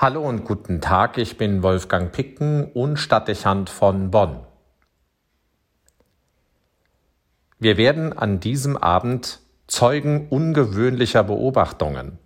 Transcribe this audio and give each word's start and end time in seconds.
Hallo 0.00 0.22
und 0.22 0.44
guten 0.44 0.80
Tag, 0.80 1.18
ich 1.18 1.38
bin 1.38 1.64
Wolfgang 1.64 2.12
Picken 2.12 2.70
und 2.70 2.98
Stadtdechant 2.98 3.68
von 3.68 4.12
Bonn. 4.12 4.46
Wir 7.58 7.76
werden 7.76 8.16
an 8.16 8.38
diesem 8.38 8.76
Abend 8.76 9.40
Zeugen 9.66 10.28
ungewöhnlicher 10.28 11.24
Beobachtungen. 11.24 12.20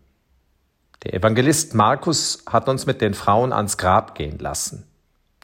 Der 1.03 1.15
Evangelist 1.15 1.75
Markus 1.75 2.45
hat 2.47 2.69
uns 2.69 2.85
mit 2.85 3.01
den 3.01 3.15
Frauen 3.15 3.55
ans 3.55 3.79
Grab 3.79 4.15
gehen 4.17 4.39
lassen. 4.39 4.87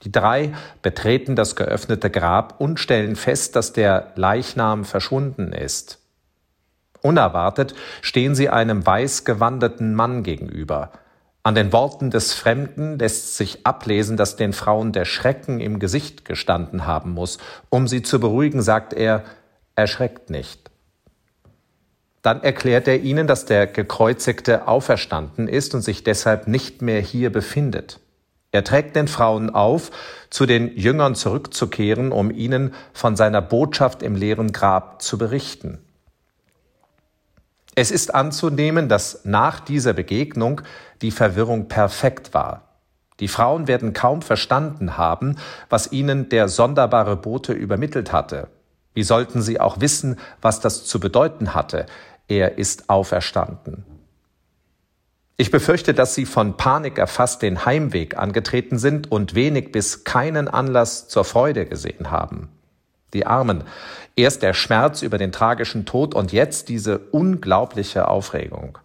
Die 0.03 0.13
drei 0.13 0.53
betreten 0.83 1.35
das 1.35 1.57
geöffnete 1.57 2.11
Grab 2.11 2.61
und 2.61 2.79
stellen 2.79 3.17
fest, 3.17 3.57
dass 3.57 3.73
der 3.73 4.13
Leichnam 4.17 4.85
verschwunden 4.85 5.55
ist. 5.55 5.99
Unerwartet 7.01 7.75
stehen 8.03 8.35
sie 8.35 8.51
einem 8.51 8.85
weiß 8.85 9.25
gewandeten 9.25 9.95
Mann 9.95 10.23
gegenüber. 10.23 10.93
An 11.49 11.55
den 11.55 11.73
Worten 11.73 12.11
des 12.11 12.35
Fremden 12.35 12.99
lässt 12.99 13.39
sich 13.39 13.65
ablesen, 13.65 14.19
dass 14.19 14.37
den 14.37 14.53
Frauen 14.53 14.93
der 14.93 15.07
Schrecken 15.07 15.61
im 15.61 15.79
Gesicht 15.79 16.27
gestanden 16.27 16.87
haben 16.87 17.13
muss. 17.13 17.39
Um 17.71 17.89
sie 17.89 18.03
zu 18.03 18.21
beruhigen, 18.21 18.61
sagt 18.61 18.93
er, 18.93 19.25
erschreckt 19.75 20.29
nicht. 20.29 20.71
Dann 22.21 22.43
erklärt 22.43 22.87
er 22.87 23.01
ihnen, 23.01 23.27
dass 23.27 23.47
der 23.47 23.67
Gekreuzigte 23.67 24.69
auferstanden 24.69 25.49
ist 25.49 25.75
und 25.75 25.81
sich 25.81 26.05
deshalb 26.05 26.49
nicht 26.49 26.83
mehr 26.83 27.01
hier 27.01 27.33
befindet. 27.33 27.99
Er 28.53 28.63
trägt 28.63 28.95
den 28.95 29.09
Frauen 29.09 29.49
auf, 29.49 29.91
zu 30.29 30.45
den 30.45 30.77
Jüngern 30.77 31.15
zurückzukehren, 31.15 32.13
um 32.13 32.31
ihnen 32.31 32.75
von 32.93 33.17
seiner 33.17 33.41
Botschaft 33.41 34.03
im 34.03 34.17
leeren 34.17 34.53
Grab 34.53 35.01
zu 35.01 35.17
berichten. 35.17 35.79
Es 37.81 37.93
ist 37.93 38.13
anzunehmen, 38.13 38.89
dass 38.89 39.21
nach 39.25 39.61
dieser 39.61 39.93
Begegnung 39.93 40.63
die 41.01 41.13
Verwirrung 41.13 41.69
perfekt 41.69 42.35
war. 42.35 42.81
Die 43.21 43.29
Frauen 43.29 43.69
werden 43.69 43.93
kaum 43.93 44.21
verstanden 44.21 44.97
haben, 44.97 45.37
was 45.69 45.93
ihnen 45.93 46.29
der 46.29 46.49
sonderbare 46.49 47.15
Bote 47.15 47.53
übermittelt 47.53 48.13
hatte. 48.13 48.49
Wie 48.95 49.05
sollten 49.05 49.43
sie 49.43 49.61
auch 49.61 49.81
wissen, 49.81 50.19
was 50.43 50.59
das 50.59 50.87
zu 50.87 50.99
bedeuten 50.99 51.55
hatte? 51.55 51.87
Er 52.27 52.59
ist 52.59 52.91
auferstanden. 52.91 53.85
Ich 55.37 55.53
befürchte, 55.53 55.95
dass 55.95 56.17
sie 56.17 56.27
von 56.27 56.57
Panik 56.57 56.99
erfasst 56.99 57.43
den 57.43 57.65
Heimweg 57.65 58.19
angetreten 58.19 58.81
sind 58.81 59.13
und 59.13 59.37
wenig 59.37 59.71
bis 59.71 60.03
keinen 60.03 60.49
Anlass 60.49 61.07
zur 61.07 61.23
Freude 61.23 61.65
gesehen 61.65 62.11
haben. 62.11 62.49
Die 63.15 63.27
Armen. 63.27 63.65
Erst 64.17 64.43
der 64.43 64.55
Schmerz 64.55 65.03
über 65.03 65.19
den 65.19 65.33
tragischen 65.33 65.87
Tod 65.87 66.15
und 66.15 66.33
jetzt 66.33 66.69
diese 66.69 66.99
unglaubliche 66.99 68.09
Aufregung. 68.09 68.79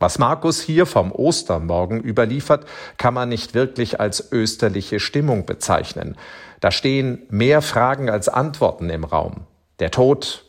Was 0.00 0.18
Markus 0.18 0.62
hier 0.62 0.86
vom 0.86 1.12
Ostermorgen 1.12 2.02
überliefert, 2.02 2.66
kann 2.96 3.12
man 3.12 3.28
nicht 3.28 3.52
wirklich 3.52 4.00
als 4.00 4.32
österliche 4.32 4.98
Stimmung 4.98 5.44
bezeichnen. 5.44 6.16
Da 6.60 6.70
stehen 6.70 7.26
mehr 7.28 7.60
Fragen 7.60 8.08
als 8.08 8.30
Antworten 8.30 8.88
im 8.88 9.04
Raum. 9.04 9.46
Der 9.78 9.90
Tod, 9.90 10.46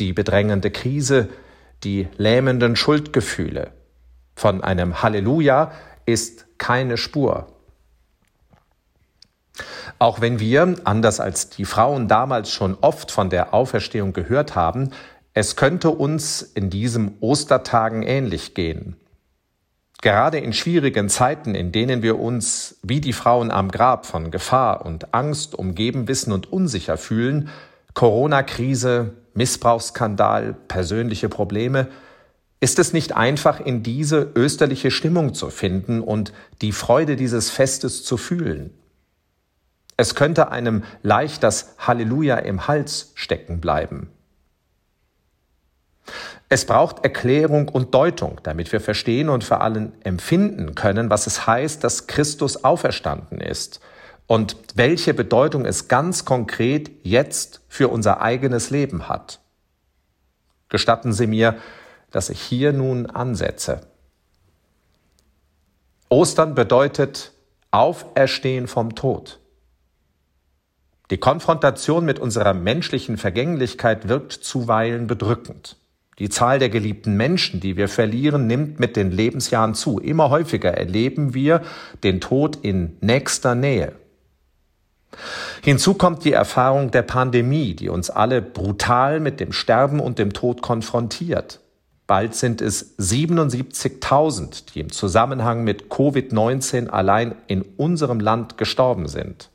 die 0.00 0.12
bedrängende 0.12 0.72
Krise, 0.72 1.28
die 1.84 2.08
lähmenden 2.16 2.74
Schuldgefühle. 2.74 3.70
Von 4.34 4.62
einem 4.64 5.00
Halleluja 5.00 5.70
ist 6.04 6.46
keine 6.58 6.96
Spur. 6.96 7.46
Auch 9.98 10.20
wenn 10.20 10.40
wir, 10.40 10.76
anders 10.84 11.20
als 11.20 11.50
die 11.50 11.64
Frauen 11.64 12.08
damals 12.08 12.50
schon 12.50 12.76
oft 12.80 13.10
von 13.10 13.30
der 13.30 13.54
Auferstehung 13.54 14.12
gehört 14.12 14.54
haben, 14.54 14.90
es 15.34 15.56
könnte 15.56 15.90
uns 15.90 16.42
in 16.42 16.70
diesem 16.70 17.12
Ostertagen 17.20 18.02
ähnlich 18.02 18.54
gehen. 18.54 18.96
Gerade 20.00 20.38
in 20.38 20.52
schwierigen 20.52 21.08
Zeiten, 21.08 21.54
in 21.54 21.72
denen 21.72 22.02
wir 22.02 22.20
uns 22.20 22.78
wie 22.82 23.00
die 23.00 23.12
Frauen 23.12 23.50
am 23.50 23.70
Grab 23.70 24.06
von 24.06 24.30
Gefahr 24.30 24.86
und 24.86 25.12
Angst 25.12 25.56
umgeben 25.56 26.06
wissen 26.06 26.32
und 26.32 26.52
unsicher 26.52 26.96
fühlen, 26.96 27.48
Corona-Krise, 27.94 29.14
Missbrauchsskandal, 29.34 30.54
persönliche 30.68 31.28
Probleme, 31.28 31.88
ist 32.60 32.78
es 32.78 32.92
nicht 32.92 33.16
einfach, 33.16 33.60
in 33.60 33.82
diese 33.82 34.32
österliche 34.34 34.90
Stimmung 34.90 35.34
zu 35.34 35.50
finden 35.50 36.00
und 36.00 36.32
die 36.60 36.72
Freude 36.72 37.16
dieses 37.16 37.50
Festes 37.50 38.04
zu 38.04 38.16
fühlen. 38.16 38.70
Es 40.00 40.14
könnte 40.14 40.52
einem 40.52 40.84
leicht 41.02 41.42
das 41.42 41.74
Halleluja 41.76 42.36
im 42.36 42.68
Hals 42.68 43.10
stecken 43.16 43.60
bleiben. 43.60 44.08
Es 46.48 46.64
braucht 46.64 47.04
Erklärung 47.04 47.68
und 47.68 47.92
Deutung, 47.94 48.40
damit 48.44 48.70
wir 48.70 48.80
verstehen 48.80 49.28
und 49.28 49.42
vor 49.42 49.60
allem 49.60 49.92
empfinden 50.04 50.76
können, 50.76 51.10
was 51.10 51.26
es 51.26 51.48
heißt, 51.48 51.82
dass 51.82 52.06
Christus 52.06 52.62
auferstanden 52.62 53.40
ist 53.40 53.80
und 54.28 54.56
welche 54.76 55.14
Bedeutung 55.14 55.66
es 55.66 55.88
ganz 55.88 56.24
konkret 56.24 56.92
jetzt 57.02 57.60
für 57.68 57.88
unser 57.88 58.20
eigenes 58.20 58.70
Leben 58.70 59.08
hat. 59.08 59.40
Gestatten 60.68 61.12
Sie 61.12 61.26
mir, 61.26 61.58
dass 62.12 62.30
ich 62.30 62.40
hier 62.40 62.72
nun 62.72 63.06
ansetze. 63.06 63.80
Ostern 66.08 66.54
bedeutet 66.54 67.32
Auferstehen 67.72 68.68
vom 68.68 68.94
Tod. 68.94 69.40
Die 71.10 71.18
Konfrontation 71.18 72.04
mit 72.04 72.18
unserer 72.18 72.52
menschlichen 72.52 73.16
Vergänglichkeit 73.16 74.08
wirkt 74.08 74.32
zuweilen 74.32 75.06
bedrückend. 75.06 75.76
Die 76.18 76.28
Zahl 76.28 76.58
der 76.58 76.68
geliebten 76.68 77.16
Menschen, 77.16 77.60
die 77.60 77.76
wir 77.76 77.88
verlieren, 77.88 78.46
nimmt 78.46 78.80
mit 78.80 78.96
den 78.96 79.10
Lebensjahren 79.10 79.74
zu. 79.74 79.98
Immer 80.00 80.30
häufiger 80.30 80.72
erleben 80.72 81.32
wir 81.32 81.62
den 82.02 82.20
Tod 82.20 82.58
in 82.62 82.96
nächster 83.00 83.54
Nähe. 83.54 83.92
Hinzu 85.62 85.94
kommt 85.94 86.24
die 86.24 86.32
Erfahrung 86.32 86.90
der 86.90 87.02
Pandemie, 87.02 87.74
die 87.74 87.88
uns 87.88 88.10
alle 88.10 88.42
brutal 88.42 89.20
mit 89.20 89.40
dem 89.40 89.52
Sterben 89.52 90.00
und 90.00 90.18
dem 90.18 90.32
Tod 90.32 90.60
konfrontiert. 90.60 91.60
Bald 92.06 92.34
sind 92.34 92.60
es 92.60 92.98
77.000, 92.98 94.72
die 94.74 94.80
im 94.80 94.92
Zusammenhang 94.92 95.64
mit 95.64 95.84
Covid-19 95.84 96.88
allein 96.88 97.34
in 97.46 97.62
unserem 97.76 98.20
Land 98.20 98.58
gestorben 98.58 99.08
sind. 99.08 99.50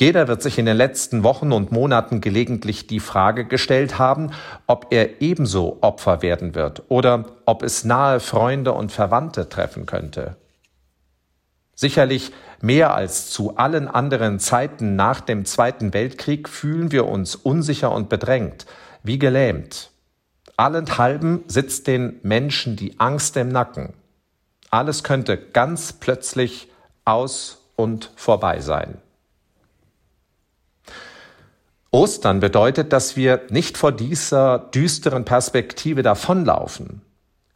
Jeder 0.00 0.28
wird 0.28 0.40
sich 0.40 0.58
in 0.58 0.64
den 0.64 0.78
letzten 0.78 1.24
Wochen 1.24 1.52
und 1.52 1.72
Monaten 1.72 2.22
gelegentlich 2.22 2.86
die 2.86 3.00
Frage 3.00 3.44
gestellt 3.44 3.98
haben, 3.98 4.30
ob 4.66 4.86
er 4.94 5.20
ebenso 5.20 5.76
Opfer 5.82 6.22
werden 6.22 6.54
wird 6.54 6.84
oder 6.88 7.26
ob 7.44 7.62
es 7.62 7.84
nahe 7.84 8.18
Freunde 8.18 8.72
und 8.72 8.92
Verwandte 8.92 9.50
treffen 9.50 9.84
könnte. 9.84 10.36
Sicherlich 11.74 12.32
mehr 12.62 12.94
als 12.94 13.28
zu 13.28 13.58
allen 13.58 13.88
anderen 13.88 14.38
Zeiten 14.38 14.96
nach 14.96 15.20
dem 15.20 15.44
Zweiten 15.44 15.92
Weltkrieg 15.92 16.48
fühlen 16.48 16.92
wir 16.92 17.06
uns 17.06 17.36
unsicher 17.36 17.92
und 17.92 18.08
bedrängt, 18.08 18.64
wie 19.02 19.18
gelähmt. 19.18 19.90
Allenthalben 20.56 21.44
sitzt 21.46 21.86
den 21.88 22.20
Menschen 22.22 22.74
die 22.74 22.98
Angst 22.98 23.36
im 23.36 23.48
Nacken. 23.48 23.92
Alles 24.70 25.04
könnte 25.04 25.36
ganz 25.36 25.92
plötzlich 25.92 26.68
aus 27.04 27.66
und 27.76 28.12
vorbei 28.16 28.60
sein. 28.60 28.96
Ostern 31.92 32.38
bedeutet, 32.38 32.92
dass 32.92 33.16
wir 33.16 33.42
nicht 33.50 33.76
vor 33.76 33.90
dieser 33.90 34.58
düsteren 34.58 35.24
Perspektive 35.24 36.02
davonlaufen. 36.02 37.02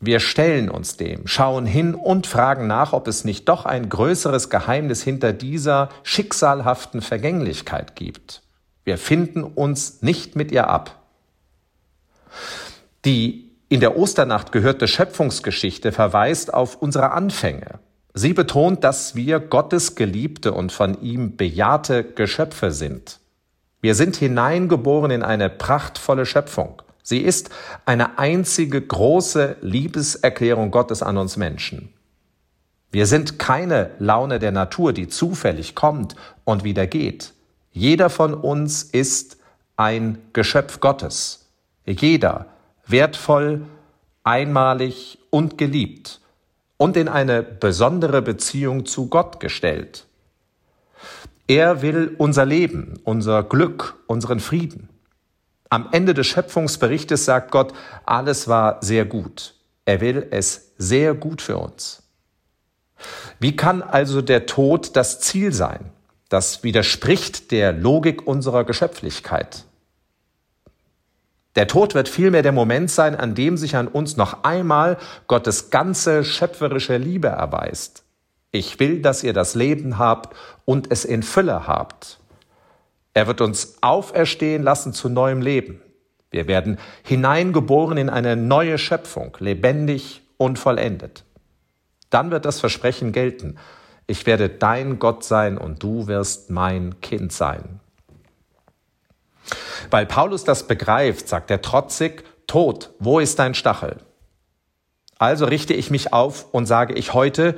Wir 0.01 0.19
stellen 0.19 0.71
uns 0.71 0.97
dem, 0.97 1.27
schauen 1.27 1.67
hin 1.67 1.95
und 1.95 2.27
fragen 2.27 2.67
nach, 2.67 2.93
ob 2.93 3.07
es 3.07 3.25
nicht 3.25 3.49
doch 3.49 3.65
ein 3.65 3.89
größeres 3.89 4.51
Geheimnis 4.51 5.03
hinter 5.03 5.33
dieser 5.33 5.89
schicksalhaften 6.03 7.01
Vergänglichkeit 7.01 7.95
gibt. 7.97 8.43
Wir 8.85 8.99
finden 8.99 9.45
uns 9.45 10.03
nicht 10.03 10.37
mit 10.37 10.51
ihr 10.53 10.69
ab. 10.69 11.01
Die 13.05 13.51
in 13.69 13.81
der 13.81 13.97
Osternacht 13.97 14.53
gehörte 14.53 14.89
Schöpfungsgeschichte 14.89 15.91
verweist 15.93 16.53
auf 16.53 16.83
unsere 16.83 17.13
Anfänge. 17.13 17.79
Sie 18.13 18.35
betont, 18.35 18.85
dass 18.85 19.15
wir 19.15 19.41
Gottes 19.41 19.95
geliebte 19.95 20.53
und 20.53 20.71
von 20.71 21.01
ihm 21.01 21.37
bejahte 21.37 22.05
Geschöpfe 22.05 22.73
sind. 22.73 23.21
Wir 23.85 23.95
sind 23.95 24.17
hineingeboren 24.17 25.11
in 25.11 25.23
eine 25.23 25.51
prachtvolle 25.51 26.25
Schöpfung. 26.25 26.81
Sie 27.03 27.19
ist 27.19 27.51
eine 27.85 28.19
einzige 28.19 28.81
große 28.81 29.57
Liebeserklärung 29.61 30.71
Gottes 30.71 31.03
an 31.03 31.19
uns 31.19 31.37
Menschen. 31.37 31.93
Wir 32.91 33.05
sind 33.05 33.39
keine 33.39 33.91
Laune 33.99 34.39
der 34.39 34.53
Natur, 34.53 34.95
die 34.95 35.09
zufällig 35.09 35.75
kommt 35.75 36.17
und 36.45 36.65
wieder 36.65 36.87
geht. 36.87 37.35
Jeder 37.73 38.09
von 38.09 38.33
uns 38.33 38.85
ist 38.85 39.37
ein 39.77 40.17
Geschöpf 40.33 40.81
Gottes. 40.81 41.51
Jeder 41.85 42.47
wertvoll, 42.87 43.67
einmalig 44.23 45.19
und 45.29 45.59
geliebt 45.59 46.23
und 46.79 46.97
in 46.97 47.07
eine 47.09 47.43
besondere 47.43 48.23
Beziehung 48.23 48.87
zu 48.87 49.11
Gott 49.11 49.41
gestellt. 49.41 50.07
Er 51.47 51.83
will 51.83 52.15
unser 52.19 52.47
Leben, 52.47 52.99
unser 53.05 53.43
Glück, 53.43 53.97
unseren 54.07 54.41
Frieden. 54.41 54.89
Am 55.69 55.89
Ende 55.93 56.15
des 56.15 56.27
Schöpfungsberichtes 56.27 57.25
sagt 57.25 57.51
Gott, 57.51 57.73
alles 58.07 58.49
war 58.49 58.79
sehr 58.83 59.05
gut. 59.05 59.55
Er 59.85 60.01
will 60.01 60.27
es 60.31 60.73
sehr 60.79 61.15
gut 61.15 61.43
für 61.43 61.59
uns. 61.59 62.03
Wie 63.41 63.57
kann 63.57 63.83
also 63.83 64.23
der 64.23 64.47
Tod 64.47 64.97
das 64.97 65.21
Ziel 65.21 65.53
sein? 65.53 65.91
Das 66.29 66.63
widerspricht 66.63 67.51
der 67.51 67.73
Logik 67.73 68.27
unserer 68.27 68.65
Geschöpflichkeit. 68.65 69.65
Der 71.57 71.69
Tod 71.69 71.95
wird 71.95 72.09
vielmehr 72.09 72.43
der 72.43 72.53
Moment 72.53 72.91
sein, 72.91 73.15
an 73.15 73.35
dem 73.35 73.57
sich 73.57 73.77
an 73.77 73.87
uns 73.87 74.17
noch 74.17 74.45
einmal 74.45 74.97
Gottes 75.27 75.71
ganze 75.71 76.25
schöpferische 76.25 76.97
Liebe 76.97 77.29
erweist. 77.29 78.04
Ich 78.55 78.79
will, 78.79 79.03
dass 79.03 79.25
ihr 79.25 79.33
das 79.33 79.57
Leben 79.57 79.99
habt 79.99 80.37
und 80.65 80.93
es 80.93 81.05
in 81.05 81.25
Fülle 81.25 81.67
habt. 81.67 82.21
Er 83.13 83.27
wird 83.27 83.41
uns 83.41 83.79
auferstehen 83.81 84.63
lassen 84.63 84.93
zu 84.93 85.09
neuem 85.09 85.43
Leben. 85.43 85.83
Wir 86.31 86.47
werden 86.47 86.79
hineingeboren 87.03 87.99
in 87.99 88.09
eine 88.09 88.37
neue 88.37 88.79
Schöpfung, 88.79 89.37
lebendig 89.41 90.23
und 90.37 90.57
vollendet. 90.61 91.25
Dann 92.11 92.31
wird 92.31 92.45
das 92.45 92.61
Versprechen 92.61 93.11
gelten. 93.11 93.59
Ich 94.07 94.25
werde 94.25 94.49
dein 94.49 95.01
Gott 95.01 95.25
sein 95.25 95.59
und 95.59 95.83
du 95.83 96.07
wirst 96.07 96.51
mein 96.51 97.01
Kind 97.01 97.33
sein. 97.33 97.81
Weil 99.91 100.07
Paulus 100.07 100.45
das 100.45 100.69
begreift, 100.69 101.27
sagt 101.27 101.51
er 101.51 101.61
trotzig, 101.61 102.23
Tod, 102.47 102.93
wo 103.01 103.19
ist 103.19 103.41
dein 103.41 103.55
Stachel? 103.55 103.97
Also 105.19 105.45
richte 105.45 105.75
ich 105.75 105.91
mich 105.91 106.13
auf 106.13 106.55
und 106.55 106.67
sage 106.67 106.95
ich 106.95 107.15
heute, 107.15 107.57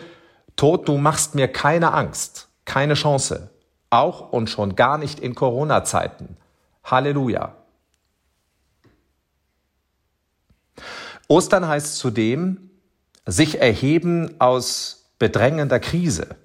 Tod, 0.57 0.89
du 0.89 0.97
machst 0.97 1.35
mir 1.35 1.49
keine 1.49 1.93
Angst, 1.93 2.49
keine 2.65 2.95
Chance, 2.95 3.51
auch 3.91 4.33
und 4.33 4.49
schon 4.49 4.75
gar 4.75 4.99
nicht 4.99 5.21
in 5.21 5.35
Corona-Zeiten. 5.35 6.37
Halleluja. 6.85 7.55
Ostern 11.29 11.67
heißt 11.69 11.99
zudem, 11.99 12.71
sich 13.27 13.61
erheben 13.61 14.41
aus 14.41 15.11
bedrängender 15.19 15.81
Krise. 15.81 16.37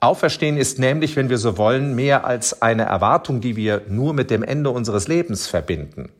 Auferstehen 0.00 0.56
ist 0.56 0.78
nämlich, 0.78 1.16
wenn 1.16 1.30
wir 1.30 1.38
so 1.38 1.56
wollen, 1.56 1.94
mehr 1.94 2.26
als 2.26 2.60
eine 2.60 2.84
Erwartung, 2.84 3.40
die 3.40 3.56
wir 3.56 3.82
nur 3.88 4.12
mit 4.12 4.30
dem 4.30 4.42
Ende 4.42 4.70
unseres 4.70 5.08
Lebens 5.08 5.46
verbinden. 5.46 6.10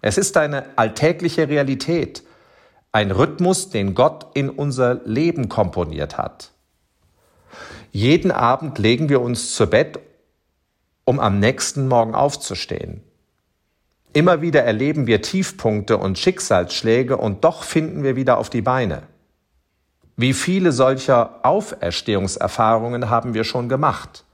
Es 0.00 0.18
ist 0.18 0.36
eine 0.36 0.64
alltägliche 0.76 1.48
Realität, 1.48 2.22
ein 2.94 3.10
Rhythmus, 3.10 3.70
den 3.70 3.94
Gott 3.94 4.28
in 4.34 4.48
unser 4.48 5.00
Leben 5.04 5.48
komponiert 5.48 6.16
hat. 6.16 6.52
Jeden 7.90 8.30
Abend 8.30 8.78
legen 8.78 9.08
wir 9.08 9.20
uns 9.20 9.52
zu 9.56 9.66
Bett, 9.66 9.98
um 11.04 11.18
am 11.18 11.40
nächsten 11.40 11.88
Morgen 11.88 12.14
aufzustehen. 12.14 13.02
Immer 14.12 14.42
wieder 14.42 14.62
erleben 14.62 15.08
wir 15.08 15.22
Tiefpunkte 15.22 15.98
und 15.98 16.20
Schicksalsschläge 16.20 17.16
und 17.16 17.42
doch 17.42 17.64
finden 17.64 18.04
wir 18.04 18.14
wieder 18.14 18.38
auf 18.38 18.48
die 18.48 18.62
Beine. 18.62 19.02
Wie 20.16 20.32
viele 20.32 20.70
solcher 20.70 21.40
Auferstehungserfahrungen 21.44 23.10
haben 23.10 23.34
wir 23.34 23.42
schon 23.42 23.68
gemacht? 23.68 24.24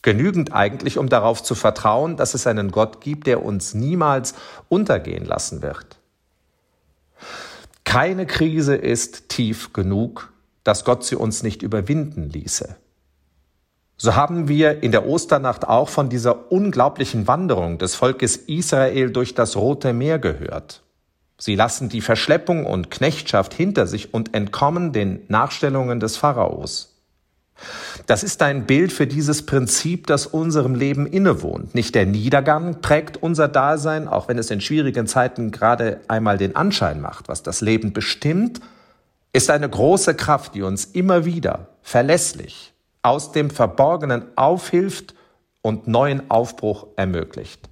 Genügend 0.00 0.54
eigentlich, 0.54 0.96
um 0.96 1.10
darauf 1.10 1.42
zu 1.42 1.54
vertrauen, 1.54 2.16
dass 2.16 2.32
es 2.32 2.46
einen 2.46 2.70
Gott 2.70 3.02
gibt, 3.02 3.26
der 3.26 3.44
uns 3.44 3.74
niemals 3.74 4.32
untergehen 4.70 5.26
lassen 5.26 5.60
wird. 5.60 5.99
Keine 7.90 8.24
Krise 8.24 8.76
ist 8.76 9.30
tief 9.30 9.72
genug, 9.72 10.32
dass 10.62 10.84
Gott 10.84 11.02
sie 11.02 11.16
uns 11.16 11.42
nicht 11.42 11.60
überwinden 11.62 12.30
ließe. 12.30 12.76
So 13.96 14.14
haben 14.14 14.46
wir 14.46 14.84
in 14.84 14.92
der 14.92 15.08
Osternacht 15.08 15.66
auch 15.66 15.88
von 15.88 16.08
dieser 16.08 16.52
unglaublichen 16.52 17.26
Wanderung 17.26 17.78
des 17.78 17.96
Volkes 17.96 18.36
Israel 18.36 19.10
durch 19.10 19.34
das 19.34 19.56
Rote 19.56 19.92
Meer 19.92 20.20
gehört. 20.20 20.84
Sie 21.36 21.56
lassen 21.56 21.88
die 21.88 22.00
Verschleppung 22.00 22.64
und 22.64 22.92
Knechtschaft 22.92 23.54
hinter 23.54 23.88
sich 23.88 24.14
und 24.14 24.34
entkommen 24.36 24.92
den 24.92 25.22
Nachstellungen 25.26 25.98
des 25.98 26.16
Pharaos. 26.16 26.89
Das 28.06 28.22
ist 28.22 28.42
ein 28.42 28.66
Bild 28.66 28.92
für 28.92 29.06
dieses 29.06 29.46
Prinzip, 29.46 30.06
das 30.06 30.26
unserem 30.26 30.74
Leben 30.74 31.06
innewohnt. 31.06 31.74
Nicht 31.74 31.94
der 31.94 32.06
Niedergang 32.06 32.80
prägt 32.80 33.22
unser 33.22 33.48
Dasein, 33.48 34.08
auch 34.08 34.28
wenn 34.28 34.38
es 34.38 34.50
in 34.50 34.60
schwierigen 34.60 35.06
Zeiten 35.06 35.50
gerade 35.50 36.00
einmal 36.08 36.38
den 36.38 36.56
Anschein 36.56 37.00
macht. 37.00 37.28
Was 37.28 37.42
das 37.42 37.60
Leben 37.60 37.92
bestimmt, 37.92 38.60
ist 39.32 39.50
eine 39.50 39.68
große 39.68 40.14
Kraft, 40.14 40.54
die 40.54 40.62
uns 40.62 40.86
immer 40.86 41.24
wieder 41.24 41.68
verlässlich 41.82 42.72
aus 43.02 43.32
dem 43.32 43.50
Verborgenen 43.50 44.24
aufhilft 44.36 45.14
und 45.62 45.86
neuen 45.86 46.30
Aufbruch 46.30 46.86
ermöglicht. 46.96 47.68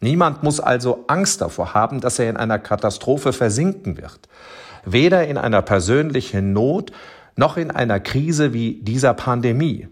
Niemand 0.00 0.42
muss 0.42 0.60
also 0.60 1.04
Angst 1.08 1.40
davor 1.42 1.74
haben, 1.74 2.00
dass 2.00 2.18
er 2.18 2.30
in 2.30 2.36
einer 2.36 2.58
Katastrophe 2.58 3.32
versinken 3.32 3.98
wird. 3.98 4.20
Weder 4.84 5.26
in 5.26 5.36
einer 5.36 5.60
persönlichen 5.60 6.54
Not 6.54 6.90
noch 7.36 7.56
in 7.56 7.70
einer 7.70 8.00
Krise 8.00 8.52
wie 8.52 8.82
dieser 8.82 9.14
Pandemie. 9.14 9.88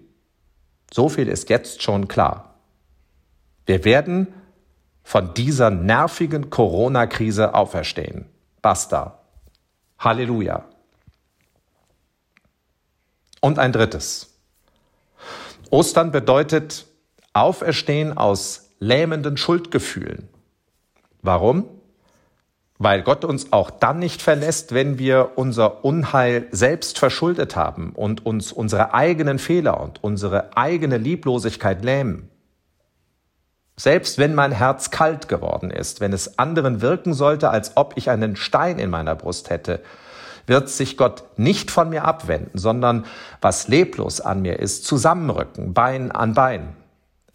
So 0.93 1.09
viel 1.09 1.29
ist 1.29 1.49
jetzt 1.51 1.83
schon 1.83 2.09
klar. 2.09 2.55
Wir 3.67 3.85
werden 3.85 4.29
von 5.03 5.35
dieser 5.35 5.71
nervigen 5.71 6.51
Corona-Krise 6.51 7.55
auferstehen. 7.55 8.27
Basta. 8.63 9.21
Halleluja. 9.99 10.65
Und 13.41 13.59
ein 13.59 13.73
drittes. 13.73 14.35
Ostern 15.71 16.13
bedeutet 16.13 16.87
Auferstehen 17.35 18.17
aus 18.17 18.71
lähmenden 18.81 19.37
Schuldgefühlen. 19.37 20.29
Warum? 21.23 21.69
Weil 22.79 23.03
Gott 23.03 23.25
uns 23.25 23.53
auch 23.53 23.71
dann 23.71 23.99
nicht 23.99 24.23
verlässt, 24.23 24.73
wenn 24.73 24.99
wir 24.99 25.33
unser 25.35 25.85
Unheil 25.85 26.47
selbst 26.53 26.99
verschuldet 26.99 27.57
haben 27.57 27.91
und 27.93 28.25
uns 28.25 28.53
unsere 28.53 28.95
eigenen 28.95 29.41
Fehler 29.41 29.81
und 29.81 30.03
unsere 30.05 30.57
eigene 30.57 30.97
Lieblosigkeit 30.97 31.85
lähmen. 31.85 32.31
Selbst 33.77 34.19
wenn 34.19 34.35
mein 34.35 34.53
Herz 34.53 34.91
kalt 34.91 35.29
geworden 35.29 35.71
ist, 35.71 36.01
wenn 36.01 36.13
es 36.13 36.39
anderen 36.39 36.81
wirken 36.81 37.15
sollte, 37.15 37.51
als 37.51 37.77
ob 37.77 37.95
ich 37.97 38.11
einen 38.11 38.37
Stein 38.37 38.79
in 38.79 38.91
meiner 38.91 39.15
Brust 39.15 39.51
hätte, 39.51 39.81
wird 40.47 40.69
sich 40.69 40.97
Gott 40.97 41.25
nicht 41.37 41.71
von 41.71 41.91
mir 41.91 42.05
abwenden, 42.05 42.59
sondern 42.59 43.07
was 43.41 43.69
leblos 43.69 44.21
an 44.21 44.43
mir 44.43 44.59
ist, 44.59 44.85
zusammenrücken, 44.85 45.75
Bein 45.75 46.11
an 46.11 46.35
Bein. 46.35 46.75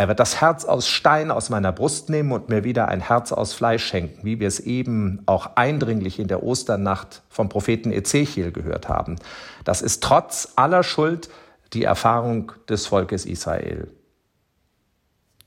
Er 0.04 0.10
wird 0.10 0.20
das 0.20 0.42
Herz 0.42 0.66
aus 0.66 0.90
Stein 0.90 1.32
aus 1.32 1.50
meiner 1.50 1.72
Brust 1.72 2.10
nehmen 2.10 2.34
und 2.34 2.50
mir 2.50 2.66
wieder 2.66 2.90
ein 2.90 3.00
Herz 3.00 3.32
aus 3.32 3.54
Fleisch 3.54 3.86
schenken, 3.86 4.26
wie 4.26 4.38
wir 4.38 4.50
es 4.50 4.60
eben 4.60 5.22
auch 5.28 5.56
eindringlich 5.56 6.20
in 6.20 6.28
der 6.28 6.44
Osternacht 6.44 7.22
vom 7.30 7.48
Propheten 7.48 7.90
Ezechiel 7.94 8.52
gehört 8.52 8.90
haben. 8.90 9.16
Das 9.64 9.82
ist 9.82 10.04
trotz 10.04 10.52
aller 10.58 10.84
Schuld 10.84 11.30
die 11.72 11.86
Erfahrung 11.86 12.52
des 12.68 12.86
Volkes 12.86 13.26
Israel. 13.26 13.88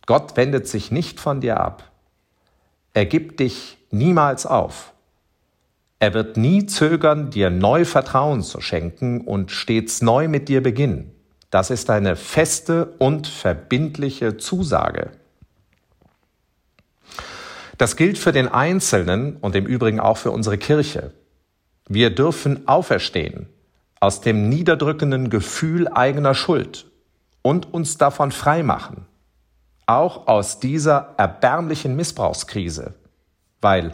Gott 0.07 0.38
wendet 0.38 0.66
sich 0.66 0.90
nicht 0.90 1.21
von 1.21 1.42
dir 1.42 1.61
ab. 1.61 1.90
Er 2.95 3.04
gibt 3.04 3.40
dich 3.40 3.76
niemals 3.90 4.47
auf. 4.47 4.95
Er 5.99 6.14
wird 6.14 6.38
nie 6.38 6.64
zögern, 6.64 7.28
dir 7.28 7.50
neu 7.50 7.85
Vertrauen 7.85 8.40
zu 8.40 8.62
schenken 8.62 9.21
und 9.21 9.50
stets 9.50 10.00
neu 10.00 10.28
mit 10.28 10.49
dir 10.49 10.62
beginnen. 10.62 11.12
Das 11.50 11.71
ist 11.71 11.91
eine 11.91 12.17
feste 12.17 12.95
und 12.99 13.26
verbindliche 13.26 14.37
Zusage. 14.37 15.11
Das 17.79 17.97
gilt 17.97 18.19
für 18.19 18.33
den 18.33 18.49
Einzelnen 18.49 19.37
und 19.37 19.55
im 19.55 19.67
Übrigen 19.67 20.00
auch 20.00 20.17
für 20.17 20.31
unsere 20.31 20.59
Kirche. 20.59 21.12
Wir 21.88 22.15
dürfen 22.15 22.67
auferstehen 22.67 23.49
aus 24.00 24.21
dem 24.21 24.49
niederdrückenden 24.49 25.31
Gefühl 25.31 25.88
eigener 25.88 26.35
Schuld 26.35 26.91
und 27.43 27.73
uns 27.73 27.97
davon 27.97 28.33
freimachen, 28.33 29.07
auch 29.87 30.26
aus 30.26 30.59
dieser 30.59 31.15
erbärmlichen 31.17 31.97
Missbrauchskrise, 31.97 32.95
weil 33.61 33.93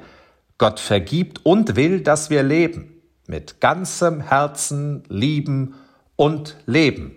Gott 0.59 0.81
vergibt 0.81 1.45
und 1.45 1.77
will, 1.77 2.01
dass 2.01 2.31
wir 2.31 2.43
leben, 2.43 3.03
mit 3.27 3.61
ganzem 3.61 4.21
Herzen 4.21 5.03
lieben 5.09 5.75
und 6.17 6.57
leben. 6.67 7.17